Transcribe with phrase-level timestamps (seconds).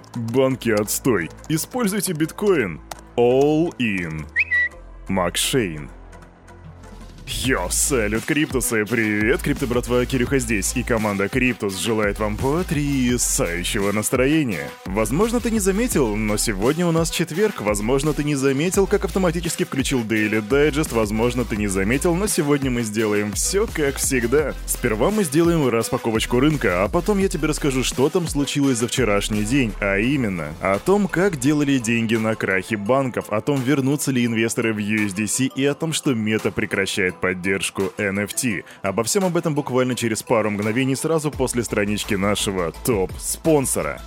[0.14, 1.30] Банки отстой.
[1.48, 2.80] Используйте биткоин.
[3.16, 4.26] All in.
[5.08, 5.90] Макшейн.
[7.32, 14.68] Йо, салют, Криптусы, привет, Крипто братва, Кирюха здесь, и команда Криптус желает вам потрясающего настроения.
[14.84, 19.64] Возможно, ты не заметил, но сегодня у нас четверг, возможно, ты не заметил, как автоматически
[19.64, 24.54] включил Daily Digest, возможно, ты не заметил, но сегодня мы сделаем все как всегда.
[24.66, 29.44] Сперва мы сделаем распаковочку рынка, а потом я тебе расскажу, что там случилось за вчерашний
[29.44, 34.26] день, а именно, о том, как делали деньги на крахе банков, о том, вернутся ли
[34.26, 38.64] инвесторы в USDC и о том, что мета прекращает поддержку NFT.
[38.82, 44.02] Обо всем об этом буквально через пару мгновений сразу после странички нашего топ-спонсора.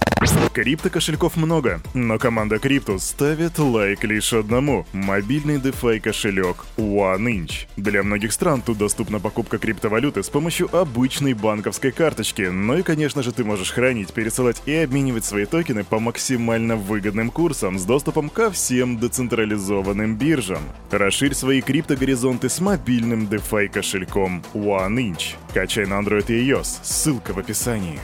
[0.54, 7.68] Крипто кошельков много, но команда Криптус ставит лайк лишь одному– мобильный DeFi кошелек OneInch.
[7.76, 13.22] Для многих стран тут доступна покупка криптовалюты с помощью обычной банковской карточки, ну и конечно
[13.22, 18.30] же ты можешь хранить, пересылать и обменивать свои токены по максимально выгодным курсам с доступом
[18.30, 20.64] ко всем децентрализованным биржам.
[20.90, 25.36] Расширь свои криптогоризонты с мобильным DeFi кошельком OneInch.
[25.54, 28.00] Качай на Android и iOS, ссылка в описании.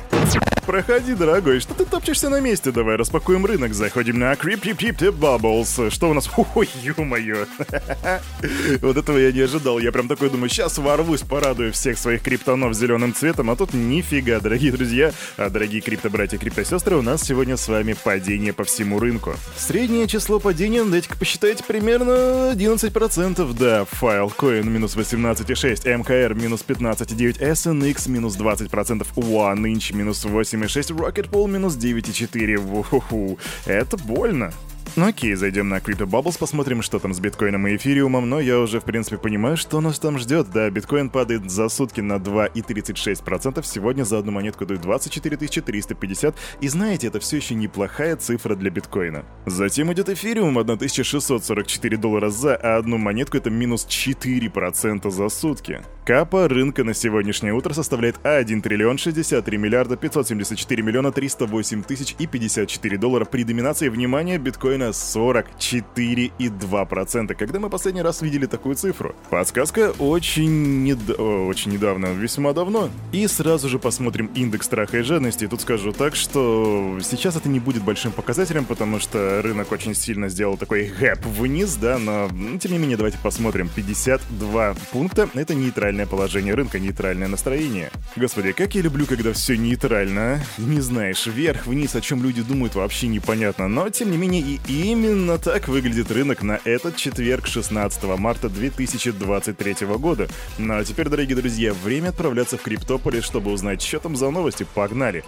[0.66, 2.72] Проходи, дорогой, что ты топчешься на месте?
[2.72, 5.90] Давай распакуем рынок, заходим на Creep Creep Creep Bubbles.
[5.90, 6.30] Что у нас?
[6.56, 7.46] Ой, ё-моё.
[8.82, 9.80] Вот этого я не ожидал.
[9.80, 14.40] Я прям такой думаю, сейчас ворвусь, порадую всех своих криптонов зеленым цветом, а тут нифига,
[14.40, 15.12] дорогие друзья.
[15.38, 19.34] А дорогие крипто-братья, крипто-сестры, у нас сегодня с вами падение по всему рынку.
[19.58, 23.54] Среднее число падения, дайте-ка посчитайте, примерно 11%.
[23.58, 31.76] Да, Filecoin минус 18,6, MKR минус 15,9, SNX минус 20%, OneInch минус 8,6, Rocketpool минус
[31.76, 32.58] 9,4.
[32.58, 33.38] Ву-ху-ху.
[33.66, 34.52] Это больно.
[34.98, 38.60] Ну окей, зайдем на Crypto Bubbles, посмотрим, что там с биткоином и эфириумом, но я
[38.60, 40.50] уже, в принципе, понимаю, что нас там ждет.
[40.52, 46.68] Да, биткоин падает за сутки на 2,36%, сегодня за одну монетку дают 24 350, и
[46.68, 49.24] знаете, это все еще неплохая цифра для биткоина.
[49.46, 55.82] Затем идет эфириум, 1644 доллара за, а одну монетку это минус 4% за сутки.
[56.06, 62.28] Капа рынка на сегодняшнее утро составляет 1 триллион 63 миллиарда 574 миллиона 308 тысяч и
[62.28, 67.36] 54 доллара при доминации, внимания, биткоина 44,2%.
[67.36, 69.16] Когда мы последний раз видели такую цифру?
[69.30, 71.20] Подсказка очень, нед...
[71.20, 72.90] Очень недавно, весьма давно.
[73.12, 75.48] И сразу же посмотрим индекс страха и жадности.
[75.48, 80.30] Тут скажу так, что сейчас это не будет большим показателем, потому что рынок очень сильно
[80.30, 83.70] сделал такой гэп вниз, да, но тем не менее давайте посмотрим.
[83.76, 87.92] 52 пункта— это нейтральное положение рынка, нейтральное настроение.
[88.16, 90.44] Господи, как я люблю, когда все нейтрально?
[90.58, 93.68] Не знаешь, вверх-вниз, о чем люди думают, вообще непонятно.
[93.68, 99.88] Но, тем не менее, и именно так выглядит рынок на этот четверг, 16 марта 2023
[99.98, 100.28] года.
[100.58, 104.66] Ну а теперь, дорогие друзья, время отправляться в Криптополис, чтобы узнать, что там за новости.
[104.74, 105.24] Погнали!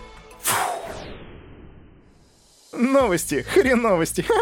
[2.77, 4.25] Новости, хреновости.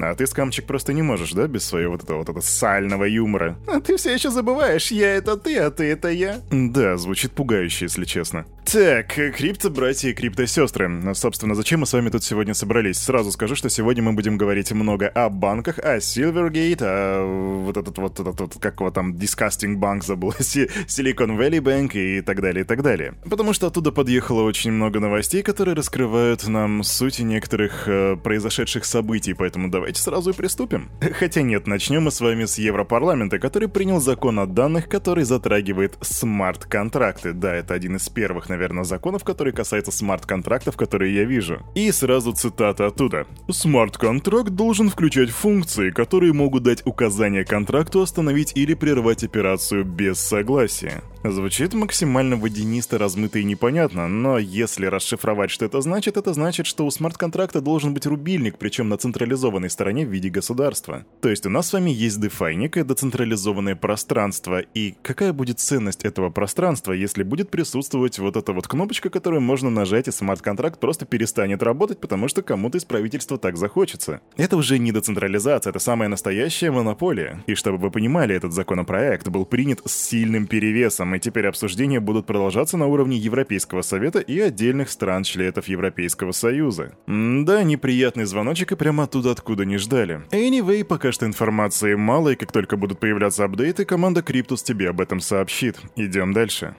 [0.00, 3.58] А ты, скамчик, просто не можешь, да, без своего вот этого вот этого сального юмора?
[3.66, 6.40] А ты все еще забываешь, я это ты, а ты это я.
[6.52, 8.46] Да, звучит пугающе, если честно.
[8.64, 10.88] Так, крипто-братья и крипто-сестры.
[10.88, 12.98] Ну, собственно, зачем мы с вами тут сегодня собрались?
[12.98, 17.98] Сразу скажу, что сегодня мы будем говорить много о банках, о Silvergate, о вот этот
[17.98, 22.62] вот, этот вот как его там, Disgusting Bank забыл, Silicon Valley Bank и так далее,
[22.62, 23.14] и так далее.
[23.28, 29.32] Потому что оттуда подъехало очень много новостей, которые раскрывают нам суть некоторых э, произошедших событий,
[29.32, 30.90] поэтому давайте сразу и приступим.
[31.00, 35.96] Хотя нет, начнем мы с вами с Европарламента, который принял закон о данных, который затрагивает
[36.00, 37.32] смарт-контракты.
[37.32, 41.62] Да, это один из первых, наверное, законов, который касается смарт-контрактов, которые я вижу.
[41.76, 43.26] И сразу цитата оттуда.
[43.48, 51.02] Смарт-контракт должен включать функции, которые могут дать указание контракту остановить или прервать операцию без согласия.
[51.24, 56.86] Звучит максимально водянисто, размыто и непонятно, но если расшифровать, что это значит, это значит, что
[56.86, 57.27] у смарт-контракта
[57.60, 61.04] должен быть рубильник, причем на централизованной стороне в виде государства.
[61.20, 66.04] То есть у нас с вами есть DeFi, некое децентрализованное пространство, и какая будет ценность
[66.04, 71.06] этого пространства, если будет присутствовать вот эта вот кнопочка, которую можно нажать, и смарт-контракт просто
[71.06, 74.20] перестанет работать, потому что кому-то из правительства так захочется.
[74.36, 77.42] Это уже не децентрализация, это самая настоящая монополия.
[77.46, 82.26] И чтобы вы понимали, этот законопроект был принят с сильным перевесом, и теперь обсуждения будут
[82.26, 86.96] продолжаться на уровне Европейского Совета и отдельных стран-членов Европейского Союза.
[87.44, 90.22] Да, неприятный звоночек и прямо оттуда, откуда не ждали.
[90.30, 95.00] Anyway, пока что информации мало, и как только будут появляться апдейты, команда Криптус тебе об
[95.00, 95.76] этом сообщит.
[95.96, 96.74] Идем дальше.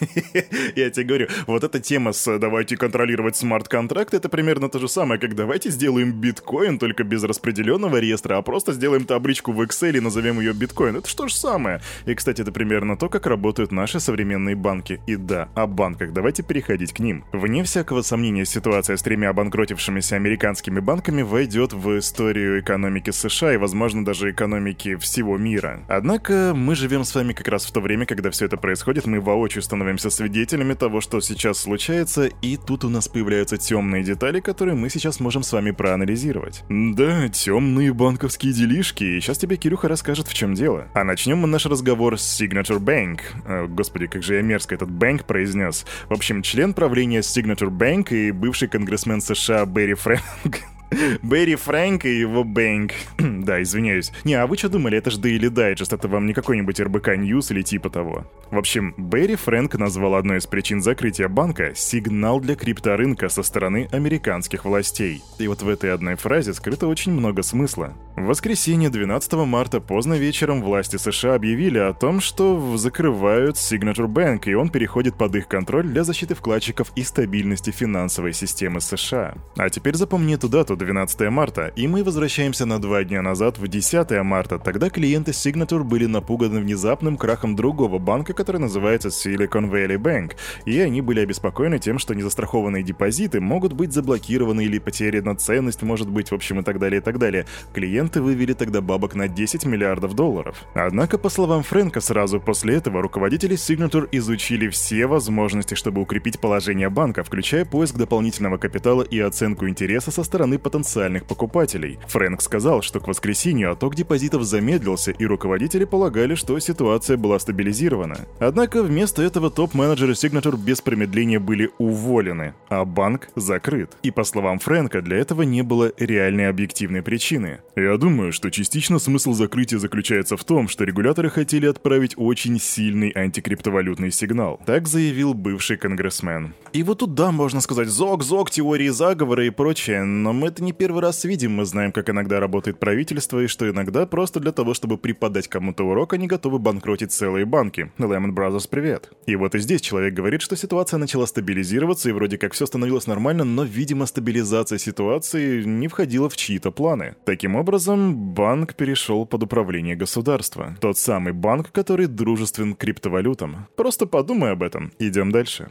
[0.76, 5.20] Я тебе говорю, вот эта тема с «давайте контролировать смарт-контракт»— это примерно то же самое,
[5.20, 10.00] как «давайте сделаем биткоин, только без распределенного реестра, а просто сделаем табличку в Excel и
[10.00, 10.96] назовем ее биткоин».
[10.96, 11.80] Это что же самое?
[12.04, 15.00] И, кстати, это примерно то, как работают наши современные банки.
[15.06, 17.24] И да, о банках, давайте переходить к ним.
[17.32, 23.56] Вне всякого сомнения, ситуация с тремя обанкротившимися американскими банками войдет в историю экономики США и,
[23.56, 25.80] возможно, даже экономики всего мира.
[25.88, 29.20] Однако мы живем с вами как раз в то время, когда все это происходит, мы
[29.20, 34.74] воочию становимся свидетелями того, что сейчас случается, и тут у нас появляются темные детали, которые
[34.74, 36.64] мы сейчас можем с вами проанализировать.
[36.68, 40.88] Да, темные банковские делишки, и сейчас тебе Кирюха расскажет, в чем дело.
[40.94, 43.20] А начнем мы наш разговор с Signature Bank.
[43.46, 45.86] Э, господи, как же я мерзко этот банк произнес.
[46.08, 50.22] В общем, член правления Signature Bank и бывший конгрессмен США Берри Фрэнк
[51.22, 52.92] Берри Фрэнк и его bank.
[53.18, 54.12] да, извиняюсь.
[54.24, 57.50] Не, а вы что думали, это же Daily Digest, это вам не какой-нибудь РБК News
[57.50, 58.26] или типа того.
[58.50, 63.88] В общем, Берри Фрэнк назвал одной из причин закрытия банка сигнал для крипторынка со стороны
[63.90, 65.22] американских властей.
[65.38, 67.94] И вот в этой одной фразе скрыто очень много смысла.
[68.16, 74.48] В воскресенье 12 марта поздно вечером власти США объявили о том, что закрывают Signature Bank,
[74.48, 79.34] и он переходит под их контроль для защиты вкладчиков и стабильности финансовой системы США.
[79.56, 83.66] А теперь запомни эту дату, 12 марта, и мы возвращаемся на два дня назад в
[83.66, 84.58] 10 марта.
[84.58, 90.32] Тогда клиенты Signature были напуганы внезапным крахом другого банка, который называется Silicon Valley Bank,
[90.66, 96.08] и они были обеспокоены тем, что незастрахованные депозиты могут быть заблокированы или потеряна ценность может
[96.08, 97.46] быть, в общем, и так далее, и так далее.
[97.72, 100.64] Клиенты вывели тогда бабок на 10 миллиардов долларов.
[100.74, 106.90] Однако, по словам Фрэнка, сразу после этого руководители Signature изучили все возможности, чтобы укрепить положение
[106.90, 112.00] банка, включая поиск дополнительного капитала и оценку интереса со стороны потенциальных покупателей.
[112.08, 118.26] Фрэнк сказал, что к воскресенью отток депозитов замедлился, и руководители полагали, что ситуация была стабилизирована.
[118.40, 123.96] Однако вместо этого топ-менеджеры Signature без промедления были уволены, а банк закрыт.
[124.02, 127.60] И по словам Фрэнка, для этого не было реальной объективной причины.
[127.76, 133.12] Я думаю, что частично смысл закрытия заключается в том, что регуляторы хотели отправить очень сильный
[133.14, 134.58] антикриптовалютный сигнал.
[134.66, 136.54] Так заявил бывший конгрессмен.
[136.72, 140.72] И вот тут да, можно сказать, зок-зок, теории заговора и прочее, но мы это не
[140.72, 144.72] первый раз видим, мы знаем, как иногда работает правительство, и что иногда просто для того,
[144.72, 147.92] чтобы преподать кому-то урок, они готовы банкротить целые банки.
[147.98, 149.10] Lehman Brothers, привет.
[149.26, 153.06] И вот и здесь человек говорит, что ситуация начала стабилизироваться, и вроде как все становилось
[153.06, 157.16] нормально, но, видимо, стабилизация ситуации не входила в чьи-то планы.
[157.26, 160.74] Таким образом, банк перешел под управление государства.
[160.80, 163.66] Тот самый банк, который дружествен криптовалютам.
[163.76, 164.90] Просто подумай об этом.
[164.98, 165.70] Идем дальше.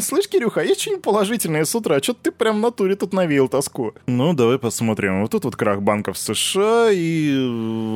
[0.00, 2.02] Слышь, Кирюха, а есть что-нибудь положительное с утра?
[2.02, 3.94] Что-то ты прям в натуре тут навеял тоску.
[4.06, 5.22] Ну, давай посмотрим.
[5.22, 7.48] Вот тут вот крах банков США, и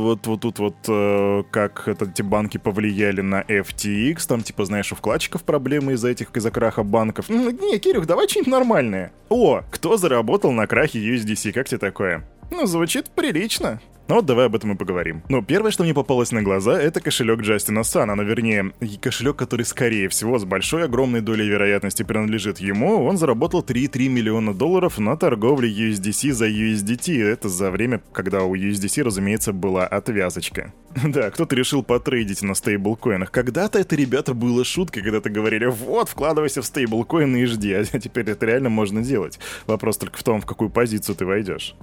[0.02, 4.26] вот, вот тут вот э, как это, эти банки повлияли на FTX.
[4.28, 7.28] Там, типа, знаешь, у вкладчиков проблемы из-за этих, из-за краха банков.
[7.28, 9.12] Не, Кирюх, давай что-нибудь нормальное.
[9.28, 11.52] О, кто заработал на крахе USDC?
[11.52, 12.24] Как тебе такое?
[12.50, 13.80] Ну, звучит прилично.
[14.08, 15.22] Ну вот давай об этом и поговорим.
[15.28, 18.72] Ну, первое, что мне попалось на глаза, это кошелек Джастина Сана, но вернее,
[19.02, 24.54] кошелек, который скорее всего с большой огромной долей вероятности принадлежит ему, он заработал 3,3 миллиона
[24.54, 27.22] долларов на торговле USDC за USDT.
[27.22, 30.72] Это за время, когда у USDC, разумеется, была отвязочка.
[31.18, 33.30] Да, кто-то решил потрейдить на стейблкоинах.
[33.30, 38.30] Когда-то это, ребята, было шуткой, когда-то говорили, вот, вкладывайся в стейблкоины и жди, а теперь
[38.30, 39.38] это реально можно делать.
[39.66, 41.74] Вопрос только в том, в какую позицию ты войдешь.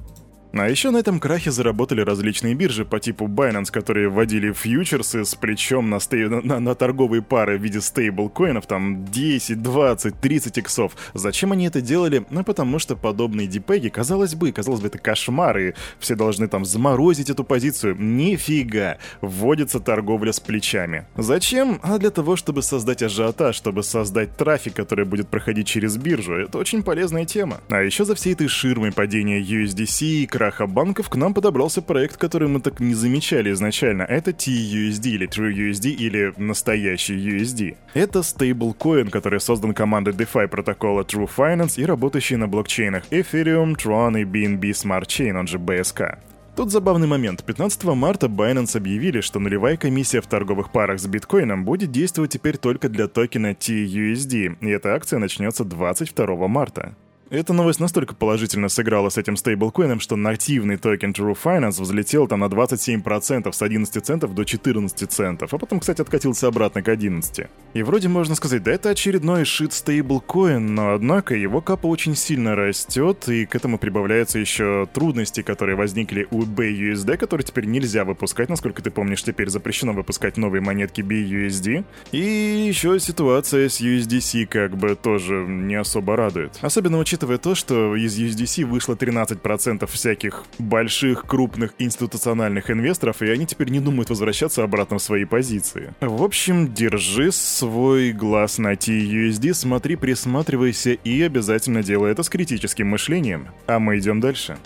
[0.57, 5.35] А еще на этом крахе заработали различные биржи по типу Binance, которые вводили фьючерсы с
[5.35, 6.29] плечом на, стей...
[6.29, 10.93] на, на торговые пары в виде стейблкоинов, там 10, 20, 30 иксов.
[11.13, 12.25] Зачем они это делали?
[12.29, 16.63] Ну, потому что подобные дипеги, казалось бы, казалось бы, это кошмар, и все должны там
[16.63, 17.97] заморозить эту позицию.
[17.99, 18.97] Нифига!
[19.19, 21.05] Вводится торговля с плечами.
[21.17, 21.81] Зачем?
[21.83, 26.35] А для того, чтобы создать ажиотаж, чтобы создать трафик, который будет проходить через биржу.
[26.35, 27.59] Это очень полезная тема.
[27.67, 32.17] А еще за всей этой ширмой падения USDC и краха банков к нам подобрался проект,
[32.17, 34.03] который мы так не замечали изначально.
[34.03, 37.75] Это TUSD или TrueUSD или настоящий USD.
[37.95, 44.21] Это стейблкоин, который создан командой DeFi протокола True Finance и работающий на блокчейнах Ethereum, Tron
[44.21, 46.19] и BNB Smart Chain, он же BSK.
[46.55, 47.43] Тут забавный момент.
[47.43, 52.57] 15 марта Binance объявили, что нулевая комиссия в торговых парах с биткоином будет действовать теперь
[52.57, 56.95] только для токена TUSD, и эта акция начнется 22 марта.
[57.31, 62.41] Эта новость настолько положительно сыграла с этим стейблкоином, что нативный токен True Finance взлетел там
[62.41, 67.47] на 27% с 11 центов до 14 центов, а потом, кстати, откатился обратно к 11.
[67.73, 72.55] И вроде можно сказать, да это очередной шит стейблкоин, но однако его капа очень сильно
[72.55, 78.49] растет, и к этому прибавляются еще трудности, которые возникли у BUSD, который теперь нельзя выпускать,
[78.49, 81.85] насколько ты помнишь, теперь запрещено выпускать новые монетки BUSD.
[82.11, 86.59] И еще ситуация с USDC как бы тоже не особо радует.
[86.61, 93.29] Особенно учитывая учитывая то, что из USDC вышло 13% всяких больших, крупных институциональных инвесторов, и
[93.29, 95.93] они теперь не думают возвращаться обратно в свои позиции.
[96.01, 102.89] В общем, держи свой глаз на TUSD, смотри, присматривайся и обязательно делай это с критическим
[102.89, 103.47] мышлением.
[103.65, 104.57] А мы идем дальше.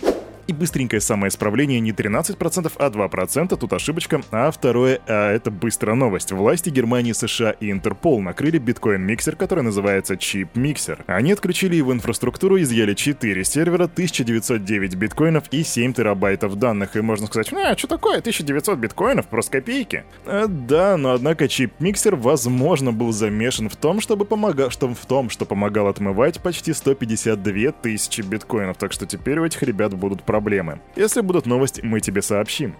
[0.50, 4.24] И быстренькое самоисправление не 13%, а 2%, тут ошибочка.
[4.32, 6.32] А второе, а это быстрая новость.
[6.32, 11.02] Власти Германии, США и Интерпол накрыли биткоин-миксер, который называется Chip Mixer.
[11.06, 16.96] Они отключили его инфраструктуру, изъяли 4 сервера, 1909 биткоинов и 7 терабайтов данных.
[16.96, 20.04] И можно сказать, а, что такое, 1900 биткоинов, просто копейки.
[20.26, 25.06] А, да, но однако Chip Mixer, возможно, был замешан в том, чтобы помогал, что в
[25.06, 28.78] том, что помогал отмывать почти 152 тысячи биткоинов.
[28.78, 30.80] Так что теперь у этих ребят будут проблемы проблемы.
[30.96, 32.76] Если будут новости, мы тебе сообщим.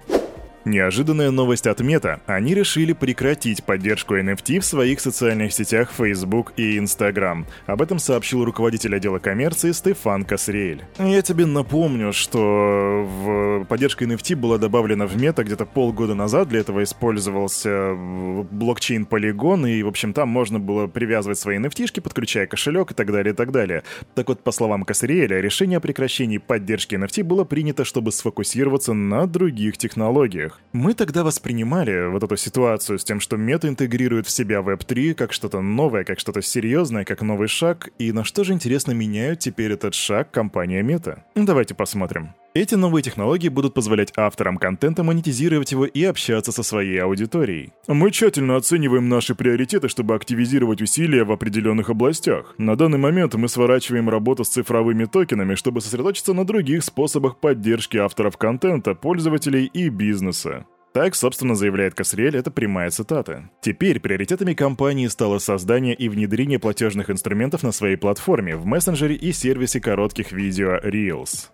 [0.66, 2.20] Неожиданная новость от Мета.
[2.26, 7.46] Они решили прекратить поддержку NFT в своих социальных сетях Facebook и Instagram.
[7.66, 10.84] Об этом сообщил руководитель отдела коммерции Стефан Касриэль.
[10.98, 16.50] Я тебе напомню, что в поддержка NFT была добавлена в Мета где-то полгода назад.
[16.50, 22.48] Для этого использовался блокчейн Polygon, и, в общем, там можно было привязывать свои NFT, подключая
[22.48, 23.84] кошелек и так далее, и так далее.
[24.14, 29.26] Так вот, по словам Касриэля, решение о прекращении поддержки NFT было принято, чтобы сфокусироваться на
[29.26, 30.62] других технологиях условиях.
[30.72, 35.34] Мы тогда воспринимали вот эту ситуацию с тем, что мета интегрирует в себя Web3 как
[35.34, 39.72] что-то новое, как что-то серьезное, как новый шаг, и на что же, интересно, меняют теперь
[39.72, 41.24] этот шаг компания Мета?
[41.36, 42.34] Давайте посмотрим.
[42.60, 47.72] Эти новые технологии будут позволять авторам контента монетизировать его и общаться со своей аудиторией.
[47.88, 52.56] Мы тщательно оцениваем наши приоритеты, чтобы активизировать усилия в определенных областях.
[52.58, 57.96] На данный момент мы сворачиваем работу с цифровыми токенами, чтобы сосредоточиться на других способах поддержки
[57.96, 60.66] авторов контента, пользователей и бизнеса.
[60.92, 63.50] Так, собственно, заявляет Касриэль, это прямая цитата.
[63.62, 69.32] Теперь приоритетами компании стало создание и внедрение платежных инструментов на своей платформе, в мессенджере и
[69.32, 71.52] сервисе коротких видео Reels.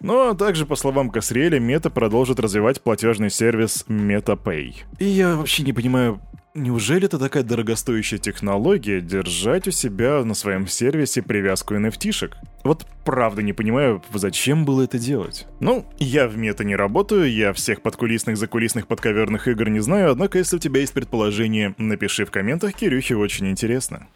[0.00, 4.74] Но также, по словам Касриэля, Мета продолжит развивать платежный сервис MetaPay.
[4.98, 6.20] И я вообще не понимаю,
[6.58, 12.32] Неужели это такая дорогостоящая технология держать у себя на своем сервисе привязку NFT-шек?
[12.64, 15.46] Вот правда не понимаю, зачем было это делать.
[15.60, 20.38] Ну, я в мета не работаю, я всех подкулисных, закулисных, подковерных игр не знаю, однако
[20.38, 24.08] если у тебя есть предположение, напиши в комментах, Кирюхе очень интересно.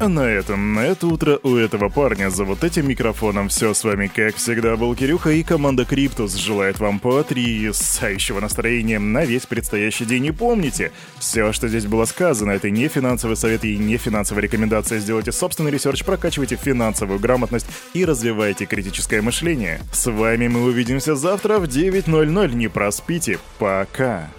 [0.00, 3.82] А на этом, на это утро у этого парня за вот этим микрофоном все с
[3.82, 10.04] вами, как всегда, был Кирюха и команда Криптус желает вам потрясающего настроения на весь предстоящий
[10.04, 10.26] день.
[10.26, 15.00] И помните, все, что здесь было сказано, это не финансовый совет и не финансовая рекомендация.
[15.00, 19.80] Сделайте собственный research, прокачивайте финансовую грамотность и развивайте критическое мышление.
[19.92, 22.54] С вами мы увидимся завтра в 9.00.
[22.54, 23.40] Не проспите.
[23.58, 24.30] Пока.